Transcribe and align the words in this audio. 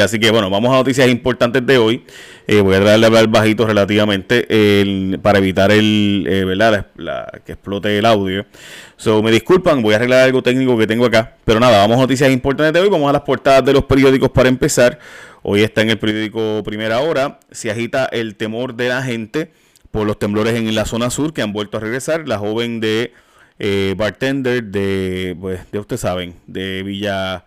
Así 0.00 0.18
que 0.18 0.30
bueno, 0.30 0.50
vamos 0.50 0.72
a 0.72 0.76
noticias 0.76 1.08
importantes 1.08 1.64
de 1.66 1.78
hoy. 1.78 2.04
Eh, 2.46 2.60
voy 2.60 2.74
a 2.74 2.80
darle 2.80 3.06
a 3.06 3.08
hablar 3.08 3.28
bajito 3.28 3.66
relativamente 3.66 4.46
para 5.22 5.38
evitar 5.38 5.70
el, 5.70 6.26
eh, 6.28 6.44
¿verdad? 6.44 6.86
que 7.44 7.52
explote 7.52 7.98
el 7.98 8.06
audio. 8.06 8.46
So, 8.96 9.22
me 9.22 9.30
disculpan, 9.30 9.82
voy 9.82 9.94
a 9.94 9.96
arreglar 9.96 10.20
algo 10.20 10.42
técnico 10.42 10.76
que 10.78 10.86
tengo 10.86 11.06
acá. 11.06 11.36
Pero 11.44 11.60
nada, 11.60 11.78
vamos 11.78 11.98
a 11.98 12.00
noticias 12.00 12.30
importantes 12.30 12.72
de 12.72 12.80
hoy. 12.80 12.88
Vamos 12.88 13.08
a 13.08 13.12
las 13.12 13.22
portadas 13.22 13.64
de 13.64 13.72
los 13.72 13.84
periódicos 13.84 14.30
para 14.30 14.48
empezar. 14.48 14.98
Hoy 15.42 15.62
está 15.62 15.82
en 15.82 15.90
el 15.90 15.98
periódico 15.98 16.62
Primera 16.64 17.00
Hora. 17.00 17.38
Se 17.50 17.70
agita 17.70 18.06
el 18.06 18.36
temor 18.36 18.74
de 18.74 18.88
la 18.88 19.02
gente 19.02 19.52
por 19.90 20.06
los 20.06 20.18
temblores 20.18 20.54
en 20.54 20.74
la 20.74 20.84
zona 20.84 21.10
sur 21.10 21.32
que 21.32 21.42
han 21.42 21.52
vuelto 21.52 21.76
a 21.76 21.80
regresar. 21.80 22.26
La 22.26 22.38
joven 22.38 22.80
de 22.80 23.12
eh, 23.58 23.94
bartender 23.96 24.64
de, 24.64 25.36
pues, 25.40 25.60
de 25.70 25.78
ustedes 25.78 26.00
saben, 26.00 26.34
de 26.46 26.82
Villa 26.82 27.44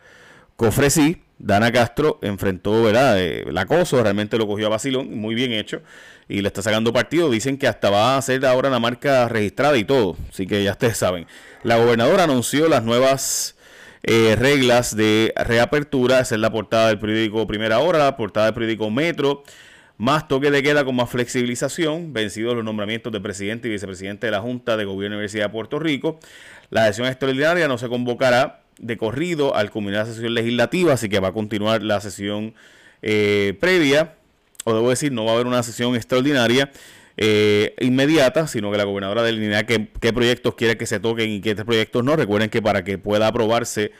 Cofresí 0.55 1.24
Dana 1.37 1.71
Castro 1.71 2.19
enfrentó 2.21 2.83
¿verdad? 2.83 3.19
el 3.19 3.57
acoso, 3.57 4.01
realmente 4.01 4.37
lo 4.37 4.47
cogió 4.47 4.67
a 4.67 4.69
Basilón, 4.69 5.17
muy 5.17 5.35
bien 5.35 5.51
hecho, 5.51 5.81
y 6.27 6.41
le 6.41 6.47
está 6.47 6.61
sacando 6.61 6.93
partido. 6.93 7.29
Dicen 7.29 7.57
que 7.57 7.67
hasta 7.67 7.89
va 7.89 8.17
a 8.17 8.21
ser 8.21 8.45
ahora 8.45 8.69
la 8.69 8.79
marca 8.79 9.27
registrada 9.27 9.77
y 9.77 9.83
todo, 9.83 10.15
así 10.29 10.47
que 10.47 10.63
ya 10.63 10.71
ustedes 10.71 10.97
saben. 10.97 11.27
La 11.63 11.77
gobernadora 11.77 12.23
anunció 12.23 12.67
las 12.69 12.83
nuevas 12.83 13.55
eh, 14.03 14.35
reglas 14.37 14.95
de 14.95 15.33
reapertura, 15.35 16.19
esa 16.19 16.35
es 16.35 16.41
la 16.41 16.51
portada 16.51 16.89
del 16.89 16.99
periódico 16.99 17.45
Primera 17.47 17.79
Hora, 17.79 17.97
la 17.97 18.17
portada 18.17 18.47
del 18.47 18.53
periódico 18.53 18.89
Metro. 18.89 19.43
Más 19.97 20.27
toque 20.27 20.51
de 20.51 20.61
queda 20.61 20.83
con 20.83 20.95
más 20.95 21.09
flexibilización, 21.09 22.11
vencidos 22.11 22.53
los 22.53 22.65
nombramientos 22.65 23.13
de 23.13 23.21
presidente 23.21 23.69
y 23.69 23.71
vicepresidente 23.71 24.27
de 24.27 24.31
la 24.31 24.41
Junta 24.41 24.75
de 24.75 24.83
Gobierno 24.83 25.15
la 25.15 25.19
Universidad 25.19 25.45
de 25.45 25.49
Puerto 25.51 25.79
Rico. 25.79 26.19
La 26.69 26.85
sesión 26.87 27.07
extraordinaria 27.07 27.69
no 27.69 27.77
se 27.77 27.87
convocará 27.87 28.64
de 28.79 28.97
corrido 28.97 29.55
al 29.55 29.71
culminar 29.71 30.07
la 30.07 30.13
sesión 30.13 30.33
legislativa, 30.33 30.93
así 30.93 31.09
que 31.09 31.19
va 31.19 31.29
a 31.29 31.33
continuar 31.33 31.83
la 31.83 32.01
sesión 32.01 32.53
eh, 33.01 33.55
previa, 33.59 34.15
o 34.63 34.73
debo 34.73 34.89
decir, 34.89 35.11
no 35.11 35.25
va 35.25 35.31
a 35.31 35.33
haber 35.35 35.47
una 35.47 35.63
sesión 35.63 35.95
extraordinaria 35.95 36.71
eh, 37.17 37.75
inmediata, 37.79 38.47
sino 38.47 38.71
que 38.71 38.77
la 38.77 38.83
gobernadora 38.83 39.23
delinea 39.23 39.65
qué, 39.65 39.87
qué 40.01 40.11
proyectos 40.11 40.55
quiere 40.55 40.77
que 40.77 40.85
se 40.85 40.99
toquen 40.99 41.29
y 41.29 41.41
qué 41.41 41.55
proyectos 41.55 42.03
no. 42.03 42.15
Recuerden 42.15 42.49
que 42.49 42.61
para 42.61 42.83
que 42.83 42.97
pueda 42.97 43.27
aprobarse 43.27 43.91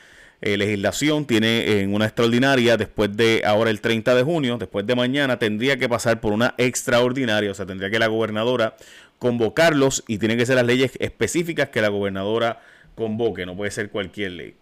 eh, 0.42 0.58
legislación 0.58 1.24
tiene 1.24 1.80
en 1.80 1.94
una 1.94 2.04
extraordinaria 2.04 2.76
después 2.76 3.16
de 3.16 3.42
ahora 3.46 3.70
el 3.70 3.80
30 3.80 4.14
de 4.14 4.22
junio, 4.22 4.58
después 4.58 4.86
de 4.86 4.94
mañana, 4.94 5.38
tendría 5.38 5.78
que 5.78 5.88
pasar 5.88 6.20
por 6.20 6.32
una 6.32 6.54
extraordinaria, 6.58 7.50
o 7.50 7.54
sea, 7.54 7.64
tendría 7.64 7.90
que 7.90 7.98
la 7.98 8.08
gobernadora 8.08 8.76
convocarlos 9.18 10.04
y 10.06 10.18
tienen 10.18 10.36
que 10.36 10.44
ser 10.44 10.56
las 10.56 10.66
leyes 10.66 10.92
específicas 10.98 11.70
que 11.70 11.80
la 11.80 11.88
gobernadora 11.88 12.60
convoque, 12.96 13.46
no 13.46 13.56
puede 13.56 13.70
ser 13.70 13.90
cualquier 13.90 14.32
ley. 14.32 14.56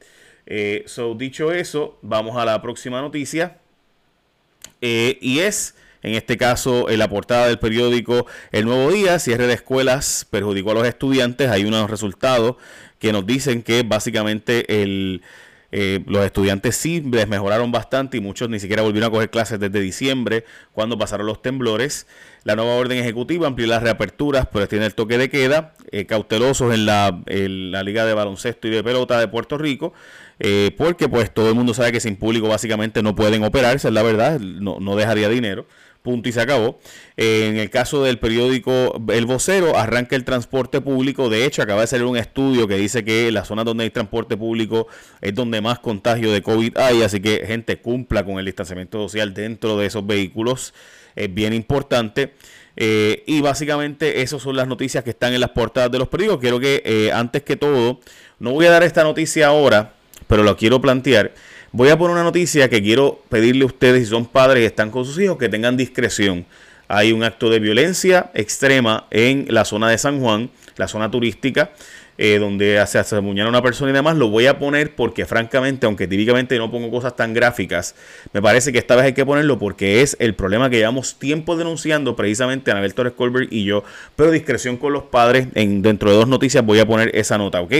Eh, 0.46 0.84
so, 0.86 1.14
dicho 1.14 1.52
eso, 1.52 1.98
vamos 2.02 2.36
a 2.36 2.44
la 2.44 2.60
próxima 2.60 3.00
noticia. 3.00 3.58
Eh, 4.82 5.16
y 5.22 5.38
es, 5.38 5.74
en 6.02 6.14
este 6.14 6.36
caso, 6.36 6.90
en 6.90 6.98
la 6.98 7.08
portada 7.08 7.46
del 7.46 7.58
periódico 7.58 8.26
El 8.52 8.66
Nuevo 8.66 8.92
Día, 8.92 9.18
cierre 9.18 9.46
de 9.46 9.54
escuelas 9.54 10.26
perjudicó 10.30 10.72
a 10.72 10.74
los 10.74 10.86
estudiantes. 10.86 11.48
Hay 11.48 11.64
unos 11.64 11.90
resultados 11.90 12.56
que 12.98 13.12
nos 13.12 13.26
dicen 13.26 13.62
que 13.62 13.82
básicamente 13.82 14.82
el 14.82 15.22
eh, 15.76 16.04
los 16.06 16.24
estudiantes 16.24 16.76
sí 16.76 17.00
les 17.00 17.26
mejoraron 17.26 17.72
bastante 17.72 18.16
y 18.16 18.20
muchos 18.20 18.48
ni 18.48 18.60
siquiera 18.60 18.82
volvieron 18.82 19.08
a 19.08 19.10
coger 19.10 19.28
clases 19.28 19.58
desde 19.58 19.80
diciembre 19.80 20.44
cuando 20.70 20.96
pasaron 20.96 21.26
los 21.26 21.42
temblores. 21.42 22.06
La 22.44 22.54
nueva 22.54 22.74
orden 22.76 22.98
ejecutiva 22.98 23.48
amplió 23.48 23.66
las 23.66 23.82
reaperturas, 23.82 24.46
pero 24.52 24.68
tiene 24.68 24.86
el 24.86 24.94
toque 24.94 25.18
de 25.18 25.28
queda. 25.28 25.74
Eh, 25.90 26.06
cautelosos 26.06 26.72
en 26.72 26.86
la, 26.86 27.20
Liga 27.26 28.04
de 28.06 28.14
Baloncesto 28.14 28.68
y 28.68 28.70
de 28.70 28.84
Pelota 28.84 29.18
de 29.18 29.26
Puerto 29.26 29.58
Rico. 29.58 29.92
Eh, 30.38 30.70
porque 30.78 31.08
pues 31.08 31.34
todo 31.34 31.48
el 31.48 31.56
mundo 31.56 31.74
sabe 31.74 31.90
que 31.90 31.98
sin 31.98 32.14
público 32.14 32.46
básicamente 32.46 33.02
no 33.02 33.16
pueden 33.16 33.42
operarse, 33.42 33.88
es 33.88 33.94
la 33.94 34.04
verdad, 34.04 34.38
no, 34.38 34.78
no 34.78 34.94
dejaría 34.94 35.28
dinero 35.28 35.66
punto 36.04 36.28
y 36.28 36.32
se 36.32 36.40
acabó. 36.42 36.78
en 37.16 37.56
el 37.56 37.70
caso 37.70 38.04
del 38.04 38.18
periódico 38.18 39.02
El 39.08 39.24
Vocero, 39.24 39.76
arranca 39.76 40.14
el 40.14 40.24
transporte 40.24 40.82
público. 40.82 41.30
De 41.30 41.46
hecho, 41.46 41.62
acaba 41.62 41.80
de 41.80 41.86
salir 41.86 42.04
un 42.04 42.18
estudio 42.18 42.68
que 42.68 42.76
dice 42.76 43.04
que 43.04 43.32
la 43.32 43.44
zona 43.44 43.64
donde 43.64 43.84
hay 43.84 43.90
transporte 43.90 44.36
público 44.36 44.86
es 45.22 45.34
donde 45.34 45.62
más 45.62 45.78
contagio 45.78 46.30
de 46.30 46.42
COVID 46.42 46.76
hay. 46.76 47.02
Así 47.02 47.20
que 47.20 47.44
gente 47.46 47.80
cumpla 47.80 48.22
con 48.24 48.38
el 48.38 48.44
distanciamiento 48.44 48.98
social 48.98 49.32
dentro 49.32 49.78
de 49.78 49.86
esos 49.86 50.06
vehículos. 50.06 50.74
Es 51.16 51.32
bien 51.32 51.54
importante. 51.54 52.34
Eh, 52.76 53.22
y 53.26 53.40
básicamente 53.40 54.20
esas 54.20 54.42
son 54.42 54.56
las 54.56 54.68
noticias 54.68 55.02
que 55.04 55.10
están 55.10 55.32
en 55.32 55.40
las 55.40 55.50
portadas 55.50 55.90
de 55.90 55.98
los 55.98 56.08
periódicos. 56.08 56.40
Quiero 56.40 56.60
que 56.60 56.82
eh, 56.84 57.12
antes 57.12 57.42
que 57.42 57.56
todo, 57.56 58.00
no 58.38 58.50
voy 58.50 58.66
a 58.66 58.70
dar 58.70 58.82
esta 58.82 59.04
noticia 59.04 59.46
ahora, 59.46 59.94
pero 60.26 60.42
lo 60.42 60.54
quiero 60.56 60.82
plantear. 60.82 61.32
Voy 61.76 61.88
a 61.88 61.98
poner 61.98 62.14
una 62.14 62.22
noticia 62.22 62.70
que 62.70 62.80
quiero 62.80 63.20
pedirle 63.28 63.64
a 63.64 63.66
ustedes, 63.66 64.04
si 64.04 64.10
son 64.10 64.26
padres 64.26 64.62
y 64.62 64.64
están 64.64 64.92
con 64.92 65.04
sus 65.04 65.18
hijos, 65.18 65.38
que 65.38 65.48
tengan 65.48 65.76
discreción. 65.76 66.46
Hay 66.86 67.10
un 67.10 67.24
acto 67.24 67.50
de 67.50 67.58
violencia 67.58 68.30
extrema 68.32 69.08
en 69.10 69.46
la 69.48 69.64
zona 69.64 69.88
de 69.88 69.98
San 69.98 70.20
Juan, 70.20 70.50
la 70.76 70.86
zona 70.86 71.10
turística, 71.10 71.72
eh, 72.16 72.38
donde 72.38 72.80
se 72.86 73.16
amuñala 73.16 73.48
una 73.48 73.60
persona 73.60 73.90
y 73.90 73.92
demás. 73.92 74.16
Lo 74.16 74.28
voy 74.28 74.46
a 74.46 74.56
poner 74.56 74.94
porque, 74.94 75.26
francamente, 75.26 75.86
aunque 75.86 76.06
típicamente 76.06 76.56
no 76.58 76.70
pongo 76.70 76.92
cosas 76.92 77.16
tan 77.16 77.34
gráficas, 77.34 77.96
me 78.32 78.40
parece 78.40 78.70
que 78.70 78.78
esta 78.78 78.94
vez 78.94 79.06
hay 79.06 79.12
que 79.12 79.26
ponerlo 79.26 79.58
porque 79.58 80.00
es 80.00 80.16
el 80.20 80.36
problema 80.36 80.70
que 80.70 80.76
llevamos 80.76 81.18
tiempo 81.18 81.56
denunciando 81.56 82.14
precisamente 82.14 82.70
Anabel 82.70 82.94
Torres 82.94 83.14
Colbert 83.14 83.52
y 83.52 83.64
yo. 83.64 83.82
Pero 84.14 84.30
discreción 84.30 84.76
con 84.76 84.92
los 84.92 85.02
padres. 85.02 85.48
En, 85.56 85.82
dentro 85.82 86.12
de 86.12 86.18
dos 86.18 86.28
noticias 86.28 86.64
voy 86.64 86.78
a 86.78 86.86
poner 86.86 87.10
esa 87.16 87.36
nota, 87.36 87.60
¿ok? 87.60 87.72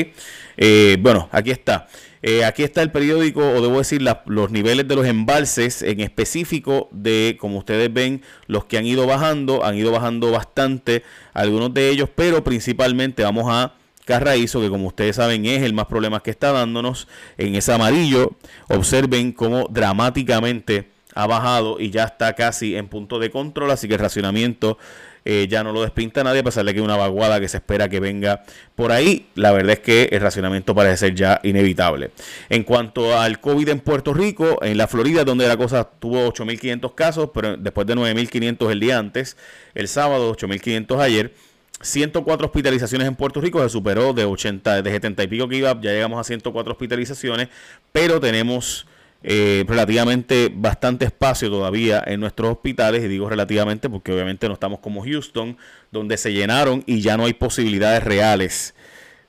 Eh, 0.56 0.97
bueno, 0.99 1.28
aquí 1.31 1.53
está. 1.53 1.87
Eh, 2.26 2.42
aquí 2.42 2.62
está 2.62 2.80
el 2.80 2.90
periódico, 2.90 3.40
o 3.40 3.60
debo 3.60 3.76
decir, 3.76 4.00
los 4.00 4.50
niveles 4.50 4.88
de 4.88 4.96
los 4.96 5.04
embalses 5.04 5.82
en 5.82 6.00
específico 6.00 6.88
de, 6.90 7.36
como 7.38 7.58
ustedes 7.58 7.92
ven, 7.92 8.22
los 8.46 8.64
que 8.64 8.78
han 8.78 8.86
ido 8.86 9.06
bajando, 9.06 9.62
han 9.62 9.76
ido 9.76 9.92
bajando 9.92 10.30
bastante 10.30 11.02
algunos 11.34 11.74
de 11.74 11.90
ellos, 11.90 12.08
pero 12.14 12.42
principalmente 12.42 13.22
vamos 13.24 13.44
a 13.48 13.74
Carraízo, 14.06 14.62
que 14.62 14.70
como 14.70 14.86
ustedes 14.86 15.16
saben 15.16 15.44
es 15.44 15.62
el 15.64 15.74
más 15.74 15.84
problema 15.84 16.22
que 16.22 16.30
está 16.30 16.50
dándonos 16.50 17.08
en 17.36 17.56
ese 17.56 17.74
amarillo. 17.74 18.30
Observen 18.70 19.32
cómo 19.32 19.68
dramáticamente 19.70 20.88
ha 21.14 21.26
bajado 21.26 21.78
y 21.78 21.91
ya 21.91 22.04
está 22.04 22.32
casi 22.32 22.74
en 22.74 22.88
punto 22.88 23.18
de 23.18 23.30
control, 23.30 23.70
así 23.70 23.86
que 23.86 23.94
el 23.94 24.00
racionamiento 24.00 24.78
eh, 25.24 25.46
ya 25.48 25.64
no 25.64 25.72
lo 25.72 25.82
despinta 25.82 26.22
nadie, 26.22 26.40
a 26.40 26.42
pesar 26.42 26.64
de 26.64 26.72
que 26.72 26.80
hay 26.80 26.84
una 26.84 26.96
vaguada 26.96 27.40
que 27.40 27.48
se 27.48 27.56
espera 27.56 27.88
que 27.88 28.00
venga 28.00 28.42
por 28.74 28.92
ahí. 28.92 29.26
La 29.34 29.52
verdad 29.52 29.72
es 29.72 29.80
que 29.80 30.08
el 30.12 30.20
racionamiento 30.20 30.74
parece 30.74 30.96
ser 30.98 31.14
ya 31.14 31.40
inevitable. 31.42 32.10
En 32.50 32.62
cuanto 32.62 33.18
al 33.18 33.40
COVID 33.40 33.68
en 33.68 33.80
Puerto 33.80 34.12
Rico, 34.12 34.58
en 34.62 34.76
la 34.76 34.86
Florida, 34.86 35.24
donde 35.24 35.48
la 35.48 35.56
cosa 35.56 35.84
tuvo 35.84 36.30
8.500 36.32 36.94
casos, 36.94 37.30
pero 37.32 37.56
después 37.56 37.86
de 37.86 37.94
9.500 37.94 38.70
el 38.70 38.80
día 38.80 38.98
antes, 38.98 39.36
el 39.74 39.88
sábado 39.88 40.34
8.500 40.36 41.00
ayer. 41.00 41.32
104 41.80 42.46
hospitalizaciones 42.46 43.06
en 43.06 43.14
Puerto 43.14 43.41
Rico, 43.41 43.62
se 43.62 43.68
superó 43.68 44.14
de 44.14 44.24
80, 44.24 44.80
de 44.80 44.91
70 44.91 45.24
y 45.24 45.26
pico 45.26 45.48
que 45.48 45.56
iba, 45.56 45.72
ya 45.80 45.91
llegamos 45.91 46.18
a 46.18 46.24
104 46.24 46.72
hospitalizaciones, 46.72 47.48
pero 47.92 48.20
tenemos 48.20 48.86
eh, 49.26 49.64
relativamente 49.66 50.52
bastante 50.54 51.06
espacio 51.06 51.48
todavía 51.50 52.04
en 52.06 52.20
nuestros 52.20 52.52
hospitales, 52.52 53.02
y 53.02 53.08
digo 53.08 53.26
relativamente 53.30 53.88
porque 53.88 54.12
obviamente 54.12 54.46
no 54.48 54.52
estamos 54.52 54.80
como 54.80 55.02
Houston, 55.02 55.56
donde 55.90 56.18
se 56.18 56.34
llenaron 56.34 56.84
y 56.86 57.00
ya 57.00 57.16
no 57.16 57.24
hay 57.24 57.32
posibilidades 57.32 58.04
reales 58.04 58.74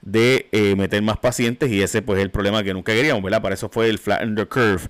de 0.02 0.50
eh, 0.52 0.76
meter 0.76 1.02
más 1.02 1.18
pacientes 1.18 1.72
y 1.72 1.82
ese 1.82 2.02
pues 2.02 2.20
es 2.20 2.26
el 2.26 2.30
problema 2.30 2.62
que 2.62 2.74
nunca 2.74 2.94
queríamos, 2.94 3.24
¿verdad? 3.24 3.42
Para 3.42 3.56
eso 3.56 3.70
fue 3.70 3.88
el 3.88 3.98
flatten 3.98 4.36
the 4.36 4.46
curve. 4.46 4.82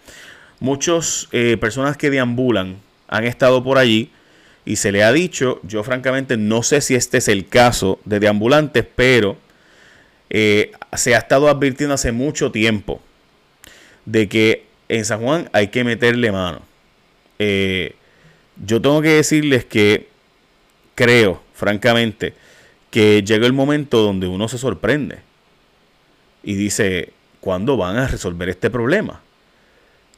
muchas 0.60 1.28
eh, 1.32 1.56
personas 1.60 1.96
que 1.96 2.10
deambulan 2.10 2.76
han 3.08 3.24
estado 3.24 3.62
por 3.62 3.78
allí 3.78 4.10
y 4.64 4.76
se 4.76 4.90
le 4.90 5.04
ha 5.04 5.12
dicho, 5.12 5.60
yo 5.62 5.84
francamente 5.84 6.36
no 6.36 6.62
sé 6.62 6.80
si 6.80 6.94
este 6.94 7.18
es 7.18 7.28
el 7.28 7.46
caso 7.46 8.00
de 8.04 8.20
deambulantes, 8.20 8.84
pero 8.96 9.36
eh, 10.30 10.72
se 10.96 11.14
ha 11.14 11.18
estado 11.18 11.48
advirtiendo 11.48 11.94
hace 11.94 12.12
mucho 12.12 12.50
tiempo 12.50 13.00
de 14.04 14.28
que 14.28 14.64
en 14.88 15.04
San 15.04 15.20
Juan 15.20 15.48
hay 15.52 15.68
que 15.68 15.84
meterle 15.84 16.32
mano. 16.32 16.62
Eh, 17.38 17.94
yo 18.64 18.80
tengo 18.80 19.02
que 19.02 19.10
decirles 19.10 19.64
que 19.64 20.08
creo, 20.94 21.42
francamente, 21.54 22.34
que 22.90 23.22
llega 23.22 23.46
el 23.46 23.52
momento 23.52 24.00
donde 24.00 24.26
uno 24.26 24.48
se 24.48 24.58
sorprende 24.58 25.18
y 26.42 26.54
dice, 26.54 27.12
¿cuándo 27.40 27.76
van 27.76 27.96
a 27.96 28.08
resolver 28.08 28.48
este 28.48 28.70
problema? 28.70 29.20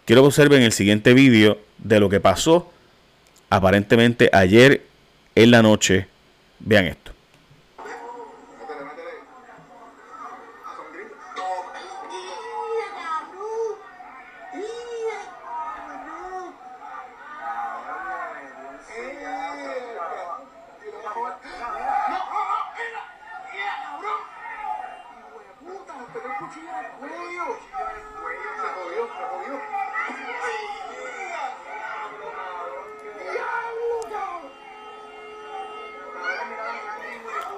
Quiero 0.05 0.23
que 0.23 0.29
observen 0.29 0.63
el 0.63 0.73
siguiente 0.73 1.15
vídeo 1.15 1.59
de 1.79 2.01
lo 2.01 2.09
que 2.09 2.21
pasó 2.21 2.71
aparentemente 3.51 4.31
ayer 4.33 4.83
en 5.35 5.51
la 5.51 5.63
noche. 5.63 6.07
Vean 6.61 6.87
esto. 6.87 7.13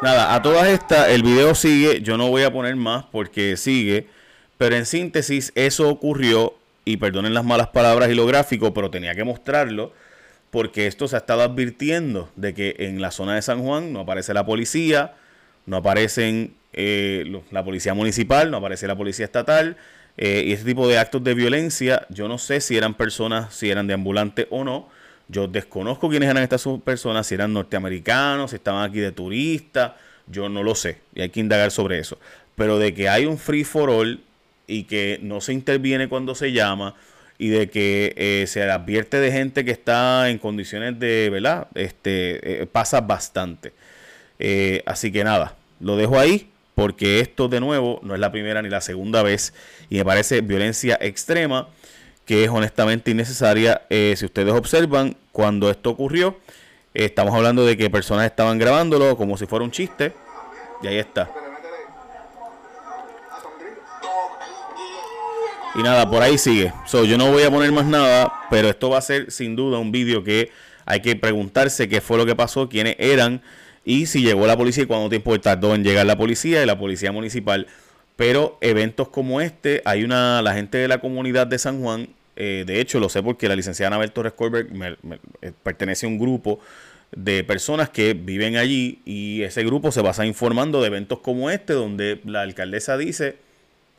Nada, 0.02 0.34
a 0.34 0.40
todas 0.40 0.66
estas, 0.68 1.08
el 1.10 1.22
video 1.22 1.54
sigue. 1.54 2.00
Yo 2.00 2.16
no 2.16 2.28
voy 2.28 2.42
a 2.42 2.52
poner 2.52 2.74
más 2.74 3.04
porque 3.12 3.56
sigue. 3.58 4.06
Pero 4.56 4.76
en 4.76 4.86
síntesis, 4.86 5.52
eso 5.54 5.88
ocurrió. 5.88 6.54
Y 6.86 6.96
perdonen 6.96 7.34
las 7.34 7.44
malas 7.44 7.68
palabras 7.68 8.08
y 8.10 8.14
lo 8.14 8.26
gráfico, 8.26 8.72
pero 8.72 8.90
tenía 8.90 9.14
que 9.14 9.24
mostrarlo. 9.24 9.92
Porque 10.50 10.86
esto 10.86 11.06
se 11.06 11.16
ha 11.16 11.18
estado 11.18 11.42
advirtiendo 11.42 12.30
de 12.34 12.54
que 12.54 12.76
en 12.78 13.02
la 13.02 13.10
zona 13.10 13.34
de 13.34 13.42
San 13.42 13.62
Juan 13.62 13.92
no 13.92 14.00
aparece 14.00 14.32
la 14.32 14.46
policía, 14.46 15.14
no 15.66 15.76
aparecen 15.76 16.54
eh, 16.72 17.24
la 17.50 17.64
policía 17.64 17.94
municipal, 17.94 18.50
no 18.50 18.58
aparece 18.58 18.86
la 18.86 18.96
policía 18.96 19.24
estatal. 19.24 19.76
Eh, 20.16 20.44
y 20.46 20.52
ese 20.52 20.64
tipo 20.64 20.86
de 20.88 20.98
actos 20.98 21.24
de 21.24 21.34
violencia, 21.34 22.06
yo 22.10 22.28
no 22.28 22.36
sé 22.36 22.60
si 22.60 22.76
eran 22.76 22.94
personas, 22.94 23.54
si 23.54 23.70
eran 23.70 23.86
de 23.86 23.94
ambulante 23.94 24.46
o 24.50 24.64
no 24.64 24.88
yo 25.28 25.46
desconozco 25.46 26.08
quiénes 26.08 26.28
eran 26.28 26.42
estas 26.42 26.66
personas, 26.84 27.24
si 27.24 27.36
eran 27.36 27.52
norteamericanos, 27.52 28.50
si 28.50 28.56
estaban 28.56 28.88
aquí 28.88 28.98
de 28.98 29.12
turistas, 29.12 29.92
yo 30.26 30.48
no 30.48 30.64
lo 30.64 30.74
sé 30.74 30.98
y 31.14 31.20
hay 31.20 31.28
que 31.28 31.38
indagar 31.38 31.70
sobre 31.70 32.00
eso. 32.00 32.18
Pero 32.56 32.78
de 32.80 32.92
que 32.94 33.08
hay 33.08 33.26
un 33.26 33.38
free 33.38 33.62
for 33.62 33.90
all 33.90 34.20
y 34.66 34.84
que 34.84 35.20
no 35.22 35.40
se 35.40 35.52
interviene 35.52 36.08
cuando 36.08 36.34
se 36.34 36.50
llama 36.50 36.96
y 37.38 37.48
de 37.48 37.70
que 37.70 38.12
eh, 38.16 38.44
se 38.48 38.68
advierte 38.68 39.20
de 39.20 39.30
gente 39.30 39.64
que 39.64 39.70
está 39.70 40.28
en 40.30 40.38
condiciones 40.38 40.98
de, 40.98 41.30
¿verdad? 41.30 41.68
Este, 41.74 42.68
pasa 42.72 43.00
bastante. 43.00 43.72
Así 44.84 45.12
que 45.12 45.22
nada, 45.22 45.54
lo 45.78 45.96
dejo 45.96 46.18
ahí 46.18 46.49
porque 46.80 47.20
esto 47.20 47.48
de 47.48 47.60
nuevo 47.60 48.00
no 48.02 48.14
es 48.14 48.20
la 48.20 48.32
primera 48.32 48.62
ni 48.62 48.70
la 48.70 48.80
segunda 48.80 49.22
vez 49.22 49.52
y 49.90 49.96
me 49.96 50.04
parece 50.06 50.40
violencia 50.40 50.96
extrema 50.98 51.68
que 52.24 52.44
es 52.44 52.48
honestamente 52.48 53.10
innecesaria. 53.10 53.82
Eh, 53.90 54.14
si 54.16 54.24
ustedes 54.24 54.54
observan, 54.54 55.14
cuando 55.30 55.70
esto 55.70 55.90
ocurrió, 55.90 56.38
estamos 56.94 57.34
hablando 57.34 57.66
de 57.66 57.76
que 57.76 57.90
personas 57.90 58.24
estaban 58.24 58.56
grabándolo 58.56 59.14
como 59.18 59.36
si 59.36 59.44
fuera 59.44 59.62
un 59.62 59.70
chiste. 59.70 60.14
Y 60.82 60.86
ahí 60.86 60.96
está. 60.96 61.30
Y 65.74 65.82
nada, 65.82 66.08
por 66.08 66.22
ahí 66.22 66.38
sigue. 66.38 66.72
Yo 66.90 67.18
no 67.18 67.30
voy 67.30 67.42
a 67.42 67.50
poner 67.50 67.72
más 67.72 67.84
nada, 67.84 68.32
pero 68.48 68.70
esto 68.70 68.88
va 68.88 68.96
a 68.96 69.02
ser 69.02 69.30
sin 69.30 69.54
duda 69.54 69.76
un 69.78 69.92
vídeo 69.92 70.24
que 70.24 70.50
hay 70.86 71.02
que 71.02 71.14
preguntarse 71.14 71.90
qué 71.90 72.00
fue 72.00 72.16
lo 72.16 72.24
que 72.24 72.34
pasó, 72.34 72.70
quiénes 72.70 72.96
eran 72.98 73.42
y 73.84 74.06
si 74.06 74.22
llegó 74.22 74.46
la 74.46 74.56
policía 74.56 74.84
y 74.84 74.86
cuánto 74.86 75.08
tiempo 75.08 75.38
tardó 75.40 75.74
en 75.74 75.84
llegar 75.84 76.06
la 76.06 76.16
policía 76.16 76.62
y 76.62 76.66
la 76.66 76.78
policía 76.78 77.12
municipal. 77.12 77.66
Pero 78.16 78.58
eventos 78.60 79.08
como 79.08 79.40
este, 79.40 79.82
hay 79.84 80.04
una, 80.04 80.42
la 80.42 80.54
gente 80.54 80.78
de 80.78 80.88
la 80.88 81.00
comunidad 81.00 81.46
de 81.46 81.58
San 81.58 81.80
Juan 81.80 82.08
eh, 82.42 82.64
de 82.66 82.80
hecho, 82.80 83.00
lo 83.00 83.10
sé 83.10 83.22
porque 83.22 83.48
la 83.48 83.54
licenciada 83.54 83.88
Anabel 83.88 84.12
Torres 84.12 84.32
Colbert 84.32 84.70
eh, 85.42 85.52
pertenece 85.62 86.06
a 86.06 86.08
un 86.08 86.18
grupo 86.18 86.58
de 87.14 87.44
personas 87.44 87.90
que 87.90 88.14
viven 88.14 88.56
allí 88.56 89.00
y 89.04 89.42
ese 89.42 89.62
grupo 89.62 89.92
se 89.92 90.00
basa 90.00 90.24
informando 90.24 90.80
de 90.80 90.86
eventos 90.86 91.18
como 91.18 91.50
este 91.50 91.74
donde 91.74 92.18
la 92.24 92.40
alcaldesa 92.40 92.96
dice 92.96 93.36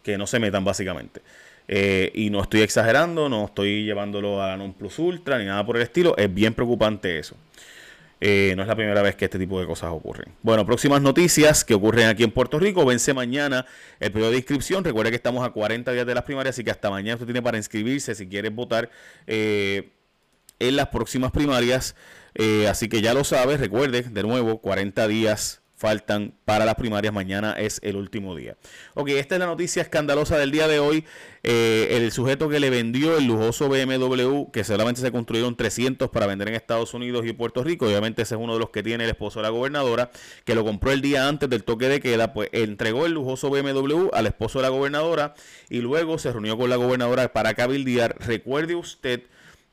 que 0.02 0.18
no 0.18 0.26
se 0.26 0.40
metan 0.40 0.66
básicamente. 0.66 1.22
Eh, 1.68 2.12
y 2.16 2.32
no 2.32 2.42
estoy 2.42 2.62
exagerando, 2.62 3.30
no 3.30 3.46
estoy 3.46 3.86
llevándolo 3.86 4.42
a 4.42 4.48
la 4.48 4.58
non 4.58 4.74
plus 4.74 4.98
ultra 4.98 5.38
ni 5.38 5.46
nada 5.46 5.64
por 5.64 5.78
el 5.78 5.84
estilo, 5.84 6.18
es 6.18 6.34
bien 6.34 6.56
preocupante 6.56 7.20
eso. 7.20 7.36
Eh, 8.24 8.54
no 8.56 8.62
es 8.62 8.68
la 8.68 8.76
primera 8.76 9.02
vez 9.02 9.16
que 9.16 9.26
este 9.26 9.40
tipo 9.40 9.60
de 9.60 9.66
cosas 9.66 9.90
ocurren. 9.92 10.32
Bueno, 10.44 10.64
próximas 10.64 11.02
noticias 11.02 11.66
que 11.66 11.74
ocurren 11.74 12.08
aquí 12.08 12.24
en 12.24 12.30
Puerto 12.30 12.60
Rico. 12.60 12.86
Vence 12.86 13.16
mañana 13.16 13.66
el 14.00 14.12
periodo 14.12 14.30
de 14.30 14.38
inscripción. 14.38 14.84
Recuerda 14.84 15.10
que 15.10 15.16
estamos 15.16 15.44
a 15.44 15.50
40 15.50 15.92
días 15.92 16.06
de 16.06 16.14
las 16.14 16.24
primarias, 16.24 16.56
así 16.56 16.64
que 16.64 16.70
hasta 16.70 16.92
mañana 16.92 17.16
usted 17.16 17.26
tiene 17.26 17.42
para 17.42 17.58
inscribirse 17.58 18.14
si 18.14 18.30
quiere 18.30 18.50
votar 18.50 18.92
eh, 19.26 19.90
en 20.60 20.76
las 20.76 20.90
próximas 20.90 21.32
primarias. 21.32 21.96
Eh, 22.36 22.68
así 22.68 22.88
que 22.90 23.02
ya 23.02 23.16
lo 23.16 23.24
sabes, 23.24 23.60
recuerde, 23.60 24.04
de 24.04 24.24
nuevo, 24.24 24.62
40 24.62 25.08
días 25.08 25.61
faltan 25.82 26.36
para 26.46 26.64
las 26.64 26.76
primarias. 26.76 27.12
Mañana 27.12 27.54
es 27.54 27.80
el 27.84 27.96
último 27.96 28.36
día. 28.36 28.56
Ok, 28.94 29.10
esta 29.10 29.36
es 29.36 29.40
la 29.40 29.48
noticia 29.48 29.82
escandalosa 29.82 30.38
del 30.38 30.52
día 30.52 30.68
de 30.68 30.80
hoy. 30.80 31.06
Eh, 31.42 31.98
el 31.98 32.12
sujeto 32.12 32.50
que 32.50 32.60
le 32.60 32.70
vendió 32.70 33.18
el 33.18 33.26
lujoso 33.26 33.68
BMW, 33.68 34.52
que 34.52 34.64
solamente 34.64 35.02
se 35.02 35.12
construyeron 35.12 35.58
300 35.58 36.10
para 36.12 36.28
vender 36.28 36.50
en 36.50 36.54
Estados 36.54 36.94
Unidos 36.94 37.26
y 37.26 37.34
Puerto 37.34 37.64
Rico. 37.64 37.88
Obviamente 37.88 38.22
ese 38.22 38.36
es 38.36 38.42
uno 38.42 38.54
de 38.54 38.60
los 38.60 38.70
que 38.70 38.84
tiene 38.84 39.06
el 39.06 39.10
esposo 39.10 39.40
de 39.40 39.44
la 39.44 39.50
gobernadora, 39.50 40.12
que 40.46 40.54
lo 40.54 40.64
compró 40.64 40.92
el 40.92 41.02
día 41.02 41.28
antes 41.28 41.50
del 41.50 41.64
toque 41.64 41.90
de 41.90 42.00
queda, 42.00 42.32
pues 42.32 42.50
entregó 42.52 43.08
el 43.08 43.14
lujoso 43.14 43.50
BMW 43.50 44.10
al 44.14 44.28
esposo 44.28 44.60
de 44.60 44.64
la 44.64 44.70
gobernadora 44.70 45.34
y 45.68 45.80
luego 45.80 46.20
se 46.20 46.32
reunió 46.32 46.60
con 46.60 46.70
la 46.70 46.76
gobernadora 46.76 47.34
para 47.34 47.56
cabildear. 47.56 48.18
Recuerde 48.20 48.76
usted 48.76 49.24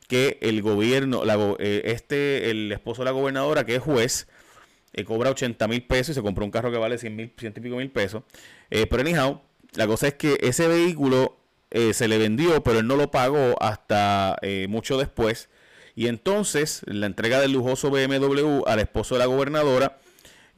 que 0.07 0.39
el 0.41 0.63
gobierno, 0.63 1.21
eh, 1.59 1.83
este, 1.85 2.49
el 2.49 2.71
esposo 2.71 3.03
de 3.03 3.05
la 3.05 3.11
gobernadora, 3.11 3.63
que 3.63 3.75
es 3.75 3.81
juez, 3.83 4.27
eh, 4.93 5.03
cobra 5.03 5.29
80 5.31 5.67
mil 5.67 5.83
pesos 5.83 6.09
y 6.09 6.13
se 6.15 6.21
compró 6.21 6.45
un 6.45 6.51
carro 6.51 6.71
que 6.71 6.77
vale 6.77 6.97
100 6.97 7.15
mil, 7.15 7.33
y 7.37 7.49
pico 7.49 7.75
mil 7.77 7.91
pesos. 7.91 8.23
Eh, 8.69 8.87
pero 8.87 9.01
anyhow, 9.01 9.41
la 9.75 9.87
cosa 9.87 10.07
es 10.07 10.15
que 10.15 10.37
ese 10.41 10.67
vehículo 10.67 11.37
eh, 11.71 11.93
se 11.93 12.07
le 12.07 12.17
vendió, 12.17 12.63
pero 12.63 12.79
él 12.79 12.87
no 12.87 12.95
lo 12.95 13.11
pagó 13.11 13.55
hasta 13.61 14.37
mucho 14.67 14.97
después. 14.97 15.49
Y 15.95 16.07
entonces 16.07 16.81
la 16.85 17.07
entrega 17.07 17.41
del 17.41 17.51
lujoso 17.51 17.89
BMW 17.91 18.63
al 18.65 18.79
esposo 18.79 19.15
de 19.15 19.19
la 19.19 19.25
gobernadora 19.25 19.97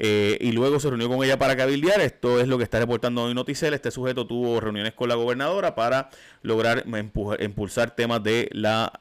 eh, 0.04 0.38
y 0.42 0.52
luego 0.52 0.80
se 0.80 0.90
reunió 0.90 1.10
con 1.10 1.24
ella 1.24 1.38
para 1.38 1.56
cabildear. 1.56 2.02
Esto 2.02 2.40
es 2.40 2.48
lo 2.48 2.58
que 2.58 2.64
está 2.64 2.80
reportando 2.80 3.24
hoy 3.24 3.36
Noticel. 3.36 3.76
Este 3.76 3.92
sujeto 3.92 4.26
tuvo 4.26 4.60
reuniones 4.60 4.94
con 4.94 5.10
la 5.10 5.16
gobernadora 5.16 5.76
para 5.76 6.10
lograr 6.42 6.86
impulsar 7.40 7.96
temas 7.96 8.24
de 8.24 8.50
la... 8.52 9.00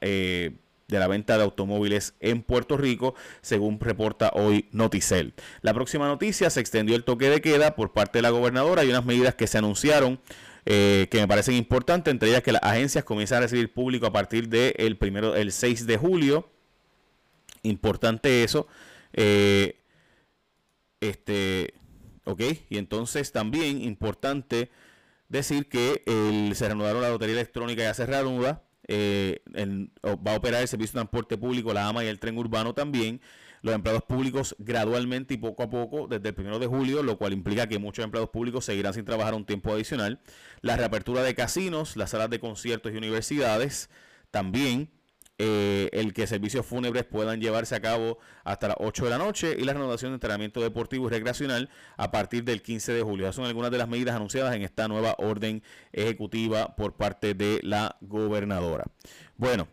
De 0.91 0.99
la 0.99 1.07
venta 1.07 1.39
de 1.39 1.45
automóviles 1.45 2.15
en 2.19 2.43
Puerto 2.43 2.77
Rico, 2.77 3.15
según 3.43 3.79
reporta 3.79 4.33
hoy 4.35 4.69
Noticel. 4.73 5.35
La 5.63 5.73
próxima 5.73 6.09
noticia 6.09 6.51
se 6.51 6.61
extendió 6.61 6.97
el 6.97 7.05
toque 7.05 7.31
de 7.31 7.41
queda 7.41 7.77
por 7.77 7.93
parte 7.93 8.19
de 8.19 8.23
la 8.23 8.31
gobernadora 8.31 8.85
y 8.85 8.91
unas 8.91 9.05
medidas 9.05 9.37
que 9.37 9.47
se 9.47 9.59
anunciaron 9.59 10.21
eh, 10.67 11.07
que 11.11 11.19
me 11.19 11.29
parecen 11.29 11.55
importantes, 11.55 12.11
entre 12.11 12.29
ellas 12.29 12.43
que 12.43 12.53
las 12.53 12.63
agencias 12.63 13.05
comienzan 13.05 13.39
a 13.39 13.41
recibir 13.43 13.73
público 13.73 14.07
a 14.07 14.13
partir 14.13 14.49
del 14.49 14.97
primero, 14.97 15.37
el 15.37 15.53
6 15.53 15.87
de 15.87 15.97
julio. 15.97 16.51
Importante 17.63 18.43
eso. 18.43 18.67
Eh, 19.13 19.77
este, 21.01 21.75
ok, 22.25 22.43
y 22.69 22.79
entonces 22.79 23.33
también 23.33 23.83
importante 23.83 24.71
decir 25.29 25.69
que 25.69 26.03
se 26.55 26.67
reanudaron 26.67 27.03
la 27.03 27.11
lotería 27.11 27.35
electrónica 27.35 27.83
ya 27.83 27.95
se 27.95 28.07
reanuda. 28.07 28.63
Eh, 28.93 29.41
va 30.05 30.33
a 30.33 30.37
operar 30.37 30.63
el 30.63 30.67
servicio 30.69 30.95
de 30.95 31.03
transporte 31.03 31.39
público, 31.39 31.73
la 31.73 31.87
AMA 31.87 32.03
y 32.03 32.09
el 32.09 32.19
tren 32.19 32.37
urbano 32.37 32.75
también. 32.75 33.21
Los 33.63 33.75
empleados 33.75 34.03
públicos 34.03 34.57
gradualmente 34.59 35.35
y 35.35 35.37
poco 35.37 35.63
a 35.63 35.71
poco 35.71 36.09
desde 36.09 36.31
el 36.31 36.35
primero 36.35 36.59
de 36.59 36.67
julio, 36.67 37.03
lo 37.05 37.17
cual 37.17 37.33
implica 37.33 37.69
que 37.69 37.79
muchos 37.79 38.05
empleados 38.05 38.31
públicos 38.31 38.65
seguirán 38.65 38.93
sin 38.93 39.05
trabajar 39.05 39.35
un 39.35 39.45
tiempo 39.45 39.73
adicional. 39.73 40.21
La 40.61 40.77
reapertura 40.77 41.23
de 41.23 41.35
casinos, 41.37 41.97
las 41.97 42.11
salas 42.11 42.31
de 42.31 42.41
conciertos 42.41 42.93
y 42.93 42.97
universidades 42.97 43.91
también 44.33 44.91
eh, 45.43 45.89
el 45.93 46.13
que 46.13 46.27
servicios 46.27 46.67
fúnebres 46.67 47.05
puedan 47.05 47.41
llevarse 47.41 47.75
a 47.75 47.81
cabo 47.81 48.19
hasta 48.45 48.69
las 48.69 48.77
8 48.79 49.05
de 49.05 49.11
la 49.11 49.17
noche 49.17 49.57
y 49.59 49.65
la 49.65 49.73
renovación 49.73 50.11
de 50.11 50.17
entrenamiento 50.17 50.61
deportivo 50.61 51.07
y 51.07 51.11
recreacional 51.11 51.71
a 51.97 52.11
partir 52.11 52.45
del 52.45 52.61
15 52.61 52.93
de 52.93 53.03
julio. 53.03 53.25
Esas 53.25 53.37
son 53.37 53.47
algunas 53.47 53.71
de 53.71 53.79
las 53.79 53.89
medidas 53.89 54.15
anunciadas 54.15 54.55
en 54.55 54.61
esta 54.61 54.87
nueva 54.87 55.15
orden 55.17 55.63
ejecutiva 55.95 56.77
por 56.77 56.99
parte 56.99 57.33
de 57.33 57.59
la 57.63 57.97
gobernadora. 58.03 58.85
Bueno. 59.39 59.67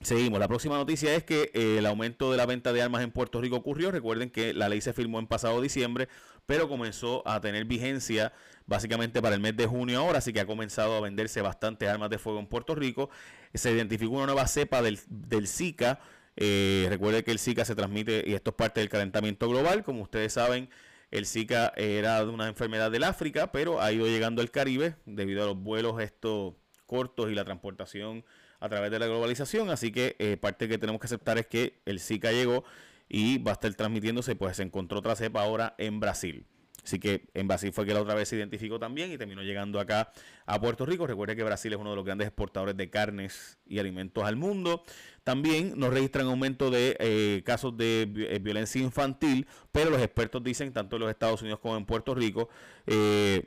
Seguimos. 0.00 0.38
La 0.38 0.46
próxima 0.46 0.76
noticia 0.76 1.12
es 1.16 1.24
que 1.24 1.50
eh, 1.54 1.78
el 1.78 1.86
aumento 1.86 2.30
de 2.30 2.36
la 2.36 2.46
venta 2.46 2.72
de 2.72 2.80
armas 2.80 3.02
en 3.02 3.10
Puerto 3.10 3.40
Rico 3.40 3.56
ocurrió. 3.56 3.90
Recuerden 3.90 4.30
que 4.30 4.54
la 4.54 4.68
ley 4.68 4.80
se 4.80 4.92
firmó 4.92 5.18
en 5.18 5.26
pasado 5.26 5.60
diciembre, 5.60 6.08
pero 6.48 6.66
comenzó 6.66 7.22
a 7.28 7.42
tener 7.42 7.66
vigencia 7.66 8.32
básicamente 8.66 9.20
para 9.20 9.34
el 9.34 9.40
mes 9.42 9.54
de 9.54 9.66
junio 9.66 9.98
ahora, 9.98 10.16
así 10.16 10.32
que 10.32 10.40
ha 10.40 10.46
comenzado 10.46 10.96
a 10.96 11.00
venderse 11.02 11.42
bastantes 11.42 11.86
armas 11.86 12.08
de 12.08 12.16
fuego 12.16 12.38
en 12.38 12.46
Puerto 12.46 12.74
Rico. 12.74 13.10
Se 13.52 13.70
identificó 13.70 14.12
una 14.12 14.24
nueva 14.24 14.46
cepa 14.46 14.80
del, 14.80 14.98
del 15.08 15.46
Zika. 15.46 16.00
Eh, 16.36 16.86
recuerden 16.88 17.22
que 17.22 17.32
el 17.32 17.38
Zika 17.38 17.66
se 17.66 17.74
transmite 17.74 18.24
y 18.26 18.32
esto 18.32 18.52
es 18.52 18.56
parte 18.56 18.80
del 18.80 18.88
calentamiento 18.88 19.46
global. 19.46 19.84
Como 19.84 20.00
ustedes 20.00 20.32
saben, 20.32 20.70
el 21.10 21.26
Zika 21.26 21.74
era 21.76 22.24
una 22.24 22.48
enfermedad 22.48 22.90
del 22.90 23.04
África, 23.04 23.52
pero 23.52 23.82
ha 23.82 23.92
ido 23.92 24.06
llegando 24.06 24.40
al 24.40 24.50
Caribe 24.50 24.96
debido 25.04 25.42
a 25.42 25.46
los 25.48 25.58
vuelos 25.58 26.00
estos 26.00 26.54
cortos 26.86 27.30
y 27.30 27.34
la 27.34 27.44
transportación 27.44 28.24
a 28.58 28.70
través 28.70 28.90
de 28.90 28.98
la 28.98 29.06
globalización. 29.06 29.68
Así 29.68 29.92
que 29.92 30.16
eh, 30.18 30.38
parte 30.38 30.66
que 30.66 30.78
tenemos 30.78 30.98
que 30.98 31.08
aceptar 31.08 31.36
es 31.36 31.46
que 31.46 31.74
el 31.84 32.00
Zika 32.00 32.32
llegó 32.32 32.64
y 33.08 33.38
va 33.38 33.52
a 33.52 33.54
estar 33.54 33.72
transmitiéndose, 33.74 34.36
pues 34.36 34.56
se 34.56 34.62
encontró 34.62 34.98
otra 34.98 35.16
cepa 35.16 35.42
ahora 35.42 35.74
en 35.78 36.00
Brasil. 36.00 36.46
Así 36.88 36.98
que 36.98 37.28
en 37.34 37.46
Brasil 37.46 37.70
fue 37.70 37.84
que 37.84 37.92
la 37.92 38.00
otra 38.00 38.14
vez 38.14 38.30
se 38.30 38.36
identificó 38.36 38.78
también 38.78 39.12
y 39.12 39.18
terminó 39.18 39.42
llegando 39.42 39.78
acá 39.78 40.10
a 40.46 40.58
Puerto 40.58 40.86
Rico. 40.86 41.06
Recuerde 41.06 41.36
que 41.36 41.44
Brasil 41.44 41.70
es 41.70 41.78
uno 41.78 41.90
de 41.90 41.96
los 41.96 42.04
grandes 42.04 42.26
exportadores 42.26 42.78
de 42.78 42.88
carnes 42.88 43.58
y 43.66 43.78
alimentos 43.78 44.24
al 44.24 44.36
mundo. 44.36 44.84
También 45.22 45.74
nos 45.76 45.92
registran 45.92 46.28
aumento 46.28 46.70
de 46.70 46.96
eh, 46.98 47.42
casos 47.44 47.76
de 47.76 48.10
eh, 48.16 48.38
violencia 48.40 48.80
infantil, 48.80 49.46
pero 49.70 49.90
los 49.90 50.00
expertos 50.00 50.42
dicen, 50.42 50.72
tanto 50.72 50.96
en 50.96 51.00
los 51.00 51.10
Estados 51.10 51.42
Unidos 51.42 51.60
como 51.60 51.76
en 51.76 51.84
Puerto 51.84 52.14
Rico, 52.14 52.48
eh, 52.86 53.44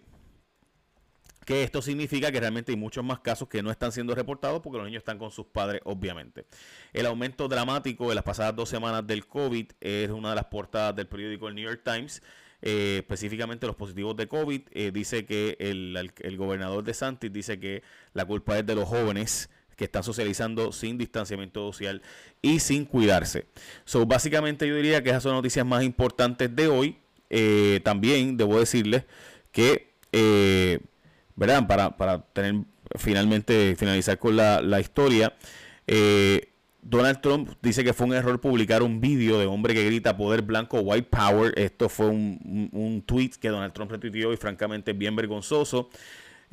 que 1.45 1.63
esto 1.63 1.81
significa 1.81 2.31
que 2.31 2.39
realmente 2.39 2.71
hay 2.71 2.77
muchos 2.77 3.03
más 3.03 3.19
casos 3.19 3.47
que 3.47 3.63
no 3.63 3.71
están 3.71 3.91
siendo 3.91 4.13
reportados 4.13 4.61
porque 4.61 4.77
los 4.77 4.85
niños 4.85 5.01
están 5.01 5.17
con 5.17 5.31
sus 5.31 5.47
padres, 5.47 5.81
obviamente. 5.85 6.45
El 6.93 7.05
aumento 7.05 7.47
dramático 7.47 8.09
de 8.09 8.15
las 8.15 8.23
pasadas 8.23 8.55
dos 8.55 8.69
semanas 8.69 9.05
del 9.05 9.25
COVID 9.25 9.71
es 9.79 10.09
una 10.09 10.29
de 10.29 10.35
las 10.35 10.45
portadas 10.45 10.95
del 10.95 11.07
periódico 11.07 11.47
El 11.47 11.55
New 11.55 11.65
York 11.65 11.81
Times. 11.83 12.21
Eh, 12.63 12.97
específicamente 12.99 13.65
los 13.65 13.75
positivos 13.75 14.15
de 14.15 14.27
COVID. 14.27 14.61
Eh, 14.71 14.91
dice 14.93 15.25
que 15.25 15.57
el, 15.59 16.11
el, 16.19 16.37
gobernador 16.37 16.83
de 16.83 16.93
Santis 16.93 17.33
dice 17.33 17.59
que 17.59 17.81
la 18.13 18.25
culpa 18.25 18.59
es 18.59 18.65
de 18.65 18.75
los 18.75 18.87
jóvenes 18.87 19.49
que 19.75 19.85
están 19.85 20.03
socializando 20.03 20.71
sin 20.71 20.95
distanciamiento 20.99 21.65
social 21.71 22.03
y 22.39 22.59
sin 22.59 22.85
cuidarse. 22.85 23.47
So, 23.83 24.05
básicamente 24.05 24.67
yo 24.67 24.75
diría 24.75 25.01
que 25.01 25.09
esas 25.09 25.23
son 25.23 25.33
noticias 25.33 25.65
más 25.65 25.83
importantes 25.83 26.55
de 26.55 26.67
hoy. 26.67 26.97
Eh, 27.31 27.79
también 27.83 28.37
debo 28.37 28.59
decirles 28.59 29.05
que 29.51 29.89
¿verdad? 31.35 31.67
Para, 31.67 31.97
para 31.97 32.21
tener 32.21 32.63
finalmente 32.97 33.75
finalizar 33.77 34.17
con 34.19 34.35
la, 34.35 34.61
la 34.61 34.79
historia. 34.79 35.33
Eh, 35.87 36.49
Donald 36.81 37.21
Trump 37.21 37.49
dice 37.61 37.83
que 37.83 37.93
fue 37.93 38.07
un 38.07 38.13
error 38.13 38.41
publicar 38.41 38.81
un 38.81 38.99
vídeo 39.01 39.37
de 39.37 39.45
hombre 39.45 39.73
que 39.73 39.85
grita 39.85 40.17
poder 40.17 40.41
blanco, 40.41 40.79
white 40.79 41.07
power. 41.09 41.53
Esto 41.57 41.89
fue 41.89 42.07
un, 42.07 42.69
un, 42.73 43.01
tweet 43.03 43.31
que 43.39 43.49
Donald 43.49 43.73
Trump 43.73 43.91
retuiteó 43.91 44.33
y 44.33 44.37
francamente 44.37 44.93
bien 44.93 45.15
vergonzoso. 45.15 45.89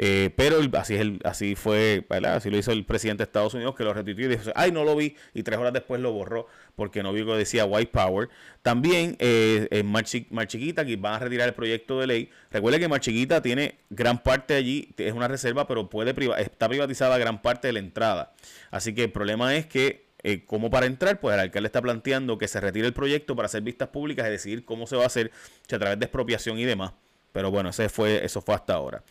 Eh, 0.01 0.31
pero 0.37 0.61
así, 0.75 0.95
es 0.95 1.01
el, 1.01 1.19
así 1.25 1.57
fue, 1.57 2.07
así 2.25 2.51
lo 2.51 2.57
hizo 2.57 2.71
el 2.71 2.85
presidente 2.85 3.23
de 3.23 3.25
Estados 3.25 3.55
Unidos, 3.55 3.75
que 3.75 3.83
lo 3.83 3.93
retuiteó 3.93 4.27
y 4.27 4.29
dijo, 4.29 4.51
ay, 4.55 4.71
no 4.71 4.85
lo 4.85 4.95
vi, 4.95 5.17
y 5.35 5.43
tres 5.43 5.59
horas 5.59 5.73
después 5.73 6.01
lo 6.01 6.13
borró 6.13 6.47
porque 6.77 7.03
no 7.03 7.13
vio 7.13 7.27
que 7.27 7.33
decía 7.33 7.65
White 7.65 7.91
Power. 7.93 8.29
También 8.63 9.17
eh, 9.19 9.67
en 9.73 9.87
Mar, 9.87 10.05
Chiquita, 10.05 10.87
que 10.87 10.97
van 10.97 11.15
a 11.15 11.19
retirar 11.19 11.49
el 11.49 11.55
proyecto 11.55 11.99
de 11.99 12.07
ley. 12.07 12.31
Recuerde 12.53 12.79
que 12.79 12.87
Mar 12.87 13.01
Chiquita 13.01 13.43
tiene 13.43 13.81
gran 13.91 14.23
parte 14.23 14.55
allí, 14.55 14.95
es 14.97 15.13
una 15.13 15.27
reserva, 15.27 15.67
pero 15.67 15.91
puede 15.91 16.15
está 16.41 16.69
privatizada 16.69 17.19
gran 17.19 17.43
parte 17.43 17.67
de 17.67 17.73
la 17.73 17.81
entrada. 17.81 18.33
Así 18.71 18.95
que 18.95 19.05
el 19.05 19.11
problema 19.11 19.57
es 19.57 19.67
que 19.67 20.07
eh, 20.23 20.45
como 20.45 20.71
para 20.71 20.87
entrar, 20.87 21.21
pues 21.21 21.35
el 21.35 21.41
alcalde 21.41 21.67
está 21.67 21.81
planteando 21.81 22.39
que 22.39 22.49
se 22.49 22.61
retire 22.61 22.87
el 22.87 22.93
proyecto 22.93 23.37
para 23.37 23.47
hacer 23.47 23.63
vistas 23.63 23.89
públicas 23.89 24.27
y 24.27 24.31
decidir 24.31 24.65
cómo 24.65 24.87
se 24.87 24.97
va 24.97 25.05
a 25.05 25.07
hacer 25.07 25.31
a 25.73 25.79
través 25.79 25.99
de 25.99 26.05
expropiación 26.05 26.59
y 26.59 26.65
demás. 26.65 26.93
Pero 27.33 27.51
bueno, 27.51 27.71
ese 27.71 27.89
fue, 27.89 28.25
eso 28.25 28.41
fue 28.41 28.55
hasta 28.55 28.75
ahora. 28.75 29.03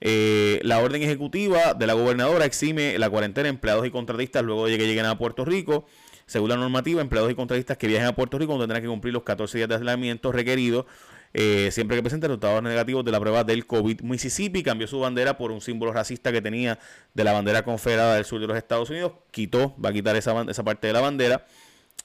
Eh, 0.00 0.60
la 0.62 0.78
orden 0.78 1.02
ejecutiva 1.02 1.74
de 1.74 1.86
la 1.86 1.94
gobernadora 1.94 2.44
exime 2.44 2.98
la 2.98 3.10
cuarentena 3.10 3.44
de 3.44 3.50
empleados 3.50 3.86
y 3.86 3.90
contratistas 3.90 4.42
luego 4.44 4.66
de 4.66 4.78
que 4.78 4.86
lleguen 4.86 5.06
a 5.06 5.18
Puerto 5.18 5.44
Rico. 5.44 5.86
Según 6.26 6.50
la 6.50 6.56
normativa, 6.56 7.00
empleados 7.00 7.30
y 7.30 7.34
contratistas 7.34 7.78
que 7.78 7.86
viajen 7.86 8.08
a 8.08 8.14
Puerto 8.14 8.38
Rico 8.38 8.58
tendrán 8.58 8.82
que 8.82 8.88
cumplir 8.88 9.14
los 9.14 9.22
14 9.22 9.58
días 9.58 9.68
de 9.68 9.76
aislamiento 9.76 10.30
requeridos 10.30 10.84
eh, 11.34 11.68
siempre 11.72 11.96
que 11.96 12.02
presenten 12.02 12.30
resultados 12.30 12.62
negativos 12.62 13.04
de 13.04 13.12
la 13.12 13.20
prueba 13.20 13.44
del 13.44 13.66
COVID. 13.66 14.00
Mississippi 14.00 14.62
cambió 14.62 14.86
su 14.86 14.98
bandera 15.00 15.36
por 15.36 15.50
un 15.50 15.60
símbolo 15.60 15.92
racista 15.92 16.32
que 16.32 16.40
tenía 16.40 16.78
de 17.14 17.24
la 17.24 17.32
bandera 17.32 17.62
confederada 17.62 18.14
del 18.14 18.24
sur 18.24 18.40
de 18.40 18.46
los 18.46 18.56
Estados 18.56 18.90
Unidos. 18.90 19.12
Quitó, 19.30 19.76
va 19.84 19.90
a 19.90 19.92
quitar 19.92 20.16
esa, 20.16 20.42
esa 20.48 20.64
parte 20.64 20.86
de 20.86 20.92
la 20.92 21.00
bandera. 21.00 21.46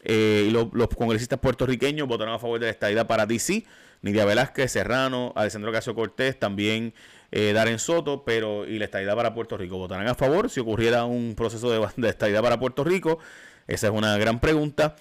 Eh, 0.05 0.47
y 0.49 0.51
los 0.51 0.89
congresistas 0.89 1.39
puertorriqueños 1.39 2.07
votaron 2.07 2.33
a 2.33 2.39
favor 2.39 2.59
de 2.59 2.65
la 2.65 2.71
estadía 2.71 3.07
para 3.07 3.25
DC. 3.25 3.63
Nidia 4.01 4.25
Velázquez, 4.25 4.69
Serrano, 4.69 5.31
Alessandro 5.33 5.71
Casio 5.71 5.95
Cortés, 5.95 6.37
también 6.37 6.93
eh, 7.35 7.51
Darren 7.51 7.79
Soto, 7.79 8.23
pero 8.23 8.67
y 8.67 8.77
la 8.77 8.85
estadía 8.85 9.15
para 9.15 9.33
Puerto 9.33 9.57
Rico 9.57 9.79
votarán 9.79 10.07
a 10.07 10.13
favor 10.13 10.51
si 10.51 10.59
ocurriera 10.59 11.05
un 11.05 11.33
proceso 11.35 11.71
de, 11.71 11.79
de 11.97 12.41
para 12.41 12.59
Puerto 12.59 12.83
Rico. 12.83 13.17
Esa 13.65 13.87
es 13.87 13.93
una 13.93 14.15
gran 14.19 14.39
pregunta. 14.39 14.95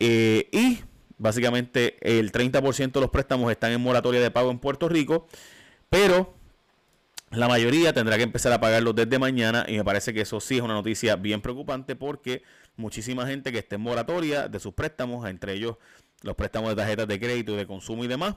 Eh, 0.00 0.48
y 0.50 0.80
básicamente 1.18 1.98
el 2.00 2.32
30% 2.32 2.92
de 2.92 3.00
los 3.02 3.10
préstamos 3.10 3.50
están 3.50 3.70
en 3.72 3.82
moratoria 3.82 4.22
de 4.22 4.30
pago 4.30 4.50
en 4.50 4.60
Puerto 4.60 4.88
Rico, 4.88 5.26
pero 5.90 6.32
la 7.32 7.48
mayoría 7.48 7.92
tendrá 7.92 8.16
que 8.16 8.22
empezar 8.22 8.54
a 8.54 8.60
pagarlos 8.60 8.94
desde 8.94 9.18
mañana 9.18 9.66
y 9.68 9.76
me 9.76 9.84
parece 9.84 10.14
que 10.14 10.22
eso 10.22 10.40
sí 10.40 10.56
es 10.56 10.62
una 10.62 10.72
noticia 10.72 11.16
bien 11.16 11.42
preocupante 11.42 11.96
porque 11.96 12.42
muchísima 12.76 13.26
gente 13.26 13.52
que 13.52 13.58
esté 13.58 13.74
en 13.74 13.82
moratoria 13.82 14.48
de 14.48 14.58
sus 14.58 14.72
préstamos, 14.72 15.28
entre 15.28 15.52
ellos 15.52 15.76
los 16.22 16.34
préstamos 16.34 16.70
de 16.70 16.76
tarjetas 16.76 17.06
de 17.06 17.20
crédito 17.20 17.56
de 17.56 17.66
consumo 17.66 18.04
y 18.04 18.08
demás, 18.08 18.36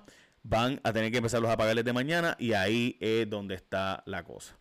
van 0.49 0.79
a 0.83 0.93
tener 0.93 1.11
que 1.11 1.17
empezarlos 1.17 1.51
a 1.51 1.57
pagar 1.57 1.75
desde 1.75 1.91
mañana 1.91 2.35
y 2.39 2.53
ahí 2.53 2.97
es 3.01 3.29
donde 3.29 3.55
está 3.55 4.03
la 4.05 4.23
cosa. 4.23 4.57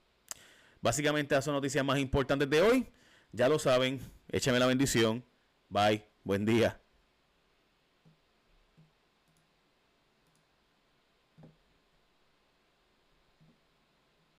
Básicamente 0.80 1.34
esas 1.34 1.44
son 1.44 1.54
noticias 1.54 1.84
más 1.84 1.98
importantes 1.98 2.50
de 2.50 2.60
hoy. 2.60 2.86
Ya 3.32 3.48
lo 3.48 3.58
saben, 3.58 4.00
échame 4.30 4.58
la 4.58 4.66
bendición. 4.66 5.24
Bye, 5.68 6.04
buen 6.24 6.44
día. 6.44 6.80